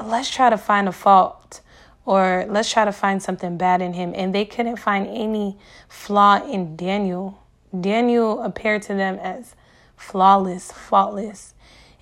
let's 0.03 0.29
try 0.29 0.49
to 0.49 0.57
find 0.57 0.87
a 0.87 0.91
fault 0.91 1.61
or 2.05 2.45
let's 2.49 2.71
try 2.71 2.85
to 2.85 2.91
find 2.91 3.21
something 3.21 3.57
bad 3.57 3.81
in 3.81 3.93
him. 3.93 4.13
And 4.15 4.33
they 4.33 4.45
couldn't 4.45 4.77
find 4.77 5.05
any 5.07 5.57
flaw 5.87 6.43
in 6.43 6.75
Daniel. 6.75 7.43
Daniel 7.79 8.41
appeared 8.41 8.81
to 8.83 8.95
them 8.95 9.19
as 9.21 9.55
flawless, 9.95 10.71
faultless. 10.71 11.53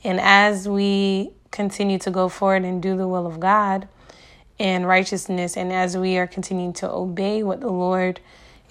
And 0.03 0.19
as 0.21 0.69
we 0.69 1.31
continue 1.51 1.97
to 1.99 2.11
go 2.11 2.29
forward 2.29 2.63
and 2.63 2.81
do 2.81 2.95
the 2.95 3.07
will 3.07 3.27
of 3.27 3.39
God 3.39 3.87
and 4.59 4.87
righteousness, 4.87 5.57
and 5.57 5.73
as 5.73 5.97
we 5.97 6.17
are 6.17 6.27
continuing 6.27 6.73
to 6.73 6.89
obey 6.89 7.43
what 7.43 7.59
the 7.59 7.71
Lord 7.71 8.21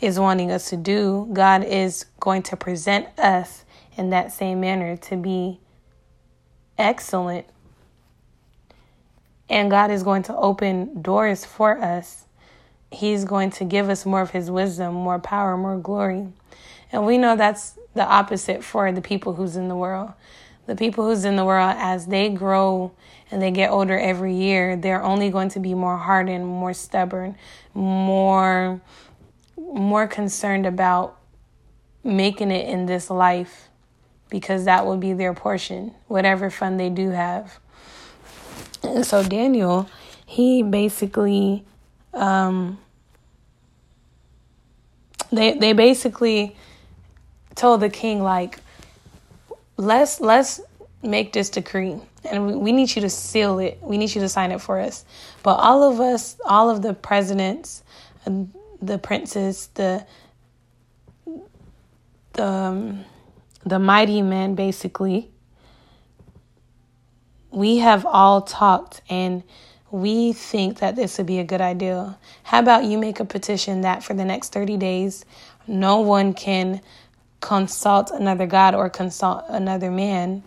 is 0.00 0.18
wanting 0.18 0.50
us 0.50 0.70
to 0.70 0.76
do, 0.76 1.28
God 1.32 1.64
is 1.64 2.06
going 2.20 2.42
to 2.44 2.56
present 2.56 3.06
us 3.18 3.64
in 3.96 4.10
that 4.10 4.32
same 4.32 4.60
manner 4.60 4.96
to 4.96 5.16
be 5.16 5.58
excellent. 6.78 7.46
And 9.48 9.70
God 9.70 9.90
is 9.90 10.02
going 10.02 10.24
to 10.24 10.36
open 10.36 11.02
doors 11.02 11.44
for 11.44 11.80
us. 11.80 12.26
He's 12.90 13.24
going 13.24 13.50
to 13.52 13.64
give 13.64 13.88
us 13.88 14.04
more 14.04 14.20
of 14.20 14.30
His 14.30 14.50
wisdom, 14.50 14.94
more 14.94 15.18
power, 15.18 15.56
more 15.56 15.78
glory. 15.78 16.28
And 16.92 17.06
we 17.06 17.18
know 17.18 17.36
that's 17.36 17.78
the 17.94 18.04
opposite 18.04 18.62
for 18.62 18.92
the 18.92 19.00
people 19.00 19.34
who's 19.34 19.56
in 19.56 19.68
the 19.68 19.76
world. 19.76 20.12
The 20.66 20.76
people 20.76 21.06
who's 21.06 21.24
in 21.24 21.36
the 21.36 21.44
world, 21.44 21.76
as 21.78 22.06
they 22.06 22.28
grow 22.28 22.92
and 23.30 23.40
they 23.40 23.50
get 23.50 23.70
older 23.70 23.98
every 23.98 24.34
year, 24.34 24.76
they're 24.76 25.02
only 25.02 25.30
going 25.30 25.48
to 25.50 25.60
be 25.60 25.74
more 25.74 25.96
hardened, 25.96 26.46
more 26.46 26.74
stubborn, 26.74 27.36
more 27.72 28.80
more 29.72 30.06
concerned 30.06 30.66
about 30.66 31.18
making 32.04 32.50
it 32.50 32.68
in 32.68 32.86
this 32.86 33.10
life 33.10 33.68
because 34.28 34.64
that 34.64 34.86
will 34.86 34.96
be 34.96 35.12
their 35.12 35.34
portion, 35.34 35.94
whatever 36.08 36.50
fun 36.50 36.76
they 36.76 36.88
do 36.88 37.10
have. 37.10 37.58
And 38.82 39.04
so 39.04 39.22
Daniel, 39.22 39.88
he 40.24 40.62
basically 40.62 41.64
um, 42.12 42.78
they 45.30 45.54
they 45.54 45.72
basically 45.72 46.56
told 47.54 47.80
the 47.80 47.88
king 47.88 48.22
like 48.22 48.58
let's 49.76 50.20
let's 50.20 50.60
make 51.02 51.32
this 51.32 51.50
decree 51.50 51.96
and 52.24 52.46
we, 52.46 52.56
we 52.56 52.72
need 52.72 52.94
you 52.94 53.02
to 53.02 53.10
seal 53.10 53.58
it 53.58 53.78
we 53.82 53.96
need 53.96 54.12
you 54.14 54.20
to 54.20 54.28
sign 54.28 54.50
it 54.50 54.60
for 54.60 54.80
us 54.80 55.04
but 55.42 55.54
all 55.54 55.82
of 55.82 56.00
us 56.00 56.36
all 56.44 56.68
of 56.70 56.82
the 56.82 56.92
presidents 56.94 57.82
the 58.80 58.98
princes, 58.98 59.68
the 59.74 60.06
the 62.34 62.44
um, 62.44 63.04
the 63.64 63.78
mighty 63.78 64.22
men, 64.22 64.54
basically. 64.54 65.30
We 67.50 67.78
have 67.78 68.04
all 68.04 68.42
talked 68.42 69.00
and 69.08 69.42
we 69.90 70.32
think 70.34 70.78
that 70.80 70.94
this 70.96 71.16
would 71.16 71.26
be 71.26 71.38
a 71.38 71.44
good 71.44 71.60
idea. 71.60 72.18
How 72.42 72.58
about 72.58 72.84
you 72.84 72.98
make 72.98 73.18
a 73.18 73.24
petition 73.24 73.80
that 73.80 74.02
for 74.04 74.14
the 74.14 74.24
next 74.24 74.52
30 74.52 74.76
days, 74.76 75.24
no 75.66 76.00
one 76.00 76.34
can 76.34 76.80
consult 77.40 78.10
another 78.10 78.46
God 78.46 78.74
or 78.74 78.90
consult 78.90 79.44
another 79.48 79.90
man 79.90 80.42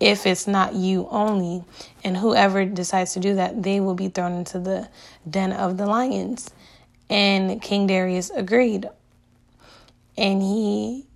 if 0.00 0.26
it's 0.26 0.46
not 0.46 0.74
you 0.74 1.08
only. 1.10 1.64
And 2.04 2.16
whoever 2.16 2.64
decides 2.64 3.14
to 3.14 3.20
do 3.20 3.34
that, 3.34 3.62
they 3.62 3.80
will 3.80 3.94
be 3.94 4.08
thrown 4.08 4.32
into 4.32 4.58
the 4.58 4.88
den 5.28 5.52
of 5.52 5.76
the 5.76 5.86
lions. 5.86 6.50
And 7.10 7.60
King 7.62 7.86
Darius 7.86 8.30
agreed. 8.30 8.88
And 10.16 10.42
he 10.42 11.06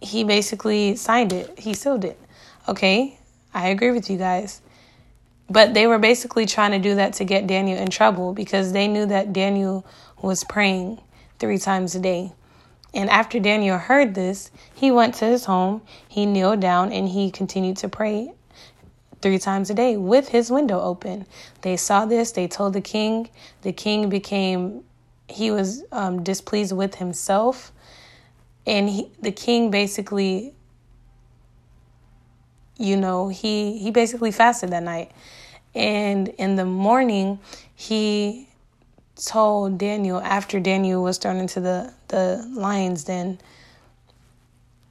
he 0.00 0.24
basically 0.24 0.96
signed 0.96 1.32
it. 1.32 1.58
He 1.58 1.74
sealed 1.74 2.04
it. 2.04 2.18
Okay, 2.68 3.18
I 3.54 3.68
agree 3.68 3.92
with 3.92 4.10
you 4.10 4.18
guys. 4.18 4.60
But 5.48 5.74
they 5.74 5.86
were 5.86 5.98
basically 5.98 6.46
trying 6.46 6.72
to 6.72 6.78
do 6.78 6.94
that 6.96 7.12
to 7.14 7.24
get 7.24 7.46
Daniel 7.46 7.78
in 7.78 7.88
trouble 7.88 8.32
because 8.32 8.72
they 8.72 8.88
knew 8.88 9.06
that 9.06 9.32
Daniel 9.32 9.86
was 10.20 10.44
praying 10.44 11.00
three 11.38 11.58
times 11.58 11.94
a 11.94 12.00
day. 12.00 12.32
And 12.94 13.08
after 13.10 13.40
Daniel 13.40 13.78
heard 13.78 14.14
this, 14.14 14.50
he 14.74 14.90
went 14.90 15.14
to 15.16 15.24
his 15.24 15.46
home, 15.46 15.82
he 16.08 16.26
kneeled 16.26 16.60
down, 16.60 16.92
and 16.92 17.08
he 17.08 17.30
continued 17.30 17.76
to 17.78 17.88
pray 17.88 18.32
three 19.22 19.38
times 19.38 19.70
a 19.70 19.74
day 19.74 19.96
with 19.96 20.28
his 20.28 20.50
window 20.50 20.80
open. 20.80 21.26
They 21.62 21.76
saw 21.76 22.04
this, 22.04 22.32
they 22.32 22.48
told 22.48 22.74
the 22.74 22.80
king. 22.80 23.30
The 23.62 23.72
king 23.72 24.08
became, 24.08 24.84
he 25.28 25.50
was 25.50 25.84
um, 25.92 26.22
displeased 26.22 26.72
with 26.72 26.96
himself. 26.96 27.72
And 28.66 28.90
he, 28.90 29.10
the 29.20 29.32
king 29.32 29.70
basically, 29.70 30.54
you 32.76 32.96
know, 32.96 33.28
he, 33.28 33.78
he 33.78 33.90
basically 33.90 34.32
fasted 34.32 34.70
that 34.70 34.82
night. 34.82 35.12
And 35.74 36.28
in 36.28 36.56
the 36.56 36.66
morning, 36.66 37.38
he 37.74 38.48
told 39.16 39.78
Daniel, 39.78 40.20
after 40.20 40.60
Daniel 40.60 41.02
was 41.02 41.18
thrown 41.18 41.36
into 41.36 41.60
the, 41.60 41.94
the 42.08 42.44
lion's 42.54 43.04
den, 43.04 43.38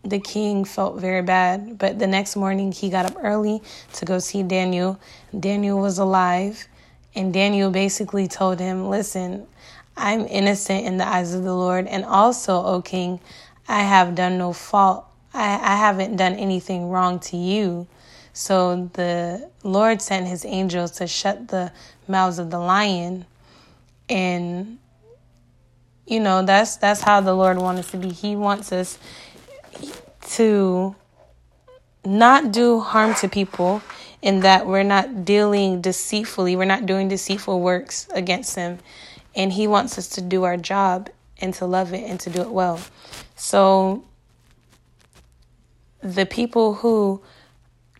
the 0.03 0.19
king 0.19 0.65
felt 0.65 0.99
very 0.99 1.21
bad. 1.21 1.77
But 1.77 1.99
the 1.99 2.07
next 2.07 2.35
morning, 2.35 2.71
he 2.71 2.89
got 2.89 3.05
up 3.05 3.17
early 3.21 3.61
to 3.93 4.05
go 4.05 4.19
see 4.19 4.43
Daniel. 4.43 4.99
Daniel 5.37 5.79
was 5.79 5.97
alive, 5.97 6.67
and 7.15 7.33
Daniel 7.33 7.71
basically 7.71 8.27
told 8.27 8.59
him, 8.59 8.89
Listen, 8.89 9.47
I'm 9.95 10.25
innocent 10.27 10.85
in 10.85 10.97
the 10.97 11.07
eyes 11.07 11.33
of 11.33 11.43
the 11.43 11.53
Lord, 11.55 11.87
and 11.87 12.03
also, 12.05 12.63
O 12.63 12.81
king, 12.81 13.19
I 13.67 13.83
have 13.83 14.15
done 14.15 14.37
no 14.37 14.53
fault. 14.53 15.05
I, 15.33 15.53
I 15.53 15.77
haven't 15.77 16.17
done 16.17 16.33
anything 16.33 16.89
wrong 16.89 17.19
to 17.21 17.37
you. 17.37 17.87
So 18.33 18.89
the 18.93 19.49
Lord 19.63 20.01
sent 20.01 20.27
his 20.27 20.45
angels 20.45 20.91
to 20.93 21.07
shut 21.07 21.49
the 21.49 21.71
mouths 22.07 22.39
of 22.39 22.49
the 22.49 22.59
lion. 22.59 23.25
And 24.09 24.79
you 26.05 26.19
know, 26.19 26.43
that's 26.43 26.77
that's 26.77 27.01
how 27.01 27.21
the 27.21 27.33
Lord 27.33 27.57
wants 27.57 27.79
us 27.79 27.91
to 27.91 27.97
be. 27.97 28.09
He 28.09 28.35
wants 28.35 28.71
us 28.71 28.97
to 30.31 30.95
not 32.05 32.51
do 32.51 32.79
harm 32.79 33.13
to 33.15 33.29
people 33.29 33.81
in 34.21 34.41
that 34.41 34.67
we're 34.67 34.83
not 34.83 35.25
dealing 35.25 35.81
deceitfully, 35.81 36.55
we're 36.55 36.65
not 36.65 36.85
doing 36.85 37.07
deceitful 37.07 37.59
works 37.59 38.07
against 38.13 38.55
him. 38.55 38.79
And 39.35 39.51
he 39.51 39.67
wants 39.67 39.97
us 39.97 40.07
to 40.09 40.21
do 40.21 40.43
our 40.43 40.57
job 40.57 41.09
and 41.39 41.53
to 41.55 41.65
love 41.65 41.93
it 41.93 42.03
and 42.09 42.19
to 42.21 42.29
do 42.29 42.41
it 42.41 42.51
well. 42.51 42.79
So 43.35 44.03
the 46.01 46.25
people 46.25 46.75
who 46.75 47.21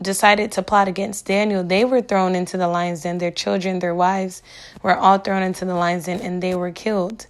decided 0.01 0.51
to 0.53 0.61
plot 0.61 0.87
against 0.87 1.25
Daniel, 1.25 1.63
they 1.63 1.85
were 1.85 2.01
thrown 2.01 2.35
into 2.35 2.57
the 2.57 2.67
lion's 2.67 3.03
den. 3.03 3.17
Their 3.17 3.31
children, 3.31 3.79
their 3.79 3.95
wives 3.95 4.41
were 4.81 4.95
all 4.95 5.19
thrown 5.19 5.43
into 5.43 5.65
the 5.65 5.75
lion's 5.75 6.05
den 6.05 6.21
and 6.21 6.41
they 6.41 6.55
were 6.55 6.71
killed. 6.71 7.27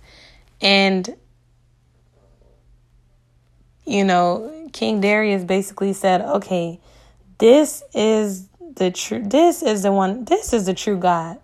And, 0.61 1.15
you 3.85 4.03
know, 4.03 4.69
King 4.73 5.01
Darius 5.01 5.43
basically 5.43 5.93
said, 5.93 6.21
okay, 6.21 6.79
this 7.39 7.83
is 7.93 8.47
the 8.75 8.91
true, 8.91 9.21
this 9.23 9.61
is 9.61 9.83
the 9.83 9.91
one, 9.91 10.25
this 10.25 10.53
is 10.53 10.65
the 10.65 10.73
true 10.73 10.97
God. 10.97 11.39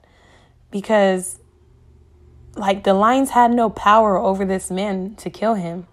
Because, 0.70 1.40
like, 2.56 2.84
the 2.84 2.94
lions 2.94 3.32
had 3.32 3.52
no 3.52 3.70
power 3.70 4.18
over 4.18 4.46
this 4.46 4.70
man 4.70 5.16
to 5.16 5.30
kill 5.30 5.56
him. 5.56 5.88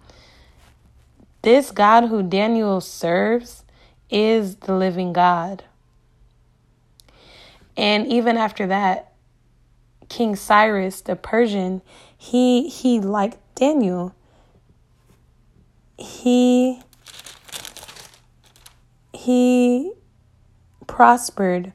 This 1.41 1.71
God 1.71 2.07
who 2.07 2.23
Daniel 2.23 2.81
serves 2.81 3.63
is 4.09 4.55
the 4.57 4.75
living 4.75 5.13
God. 5.13 5.63
And 7.77 8.07
even 8.07 8.37
after 8.37 8.67
that, 8.67 9.13
King 10.09 10.35
Cyrus, 10.35 11.01
the 11.01 11.15
Persian, 11.15 11.81
he 12.17 12.69
he 12.69 12.99
like 12.99 13.37
Daniel. 13.55 14.15
He 15.97 16.81
he 19.13 19.93
prospered 20.87 21.73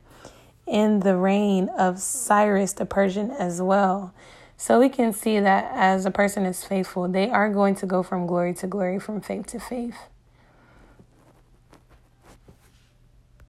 in 0.66 1.00
the 1.00 1.16
reign 1.16 1.68
of 1.70 1.98
Cyrus 1.98 2.72
the 2.72 2.86
Persian 2.86 3.30
as 3.30 3.60
well. 3.60 4.14
So 4.56 4.78
we 4.78 4.88
can 4.88 5.12
see 5.12 5.40
that 5.40 5.70
as 5.74 6.04
a 6.04 6.10
person 6.10 6.44
is 6.44 6.64
faithful, 6.64 7.08
they 7.08 7.30
are 7.30 7.48
going 7.48 7.74
to 7.76 7.86
go 7.86 8.02
from 8.02 8.26
glory 8.26 8.54
to 8.54 8.66
glory, 8.66 8.98
from 8.98 9.20
faith 9.20 9.46
to 9.48 9.58
faith. 9.58 9.96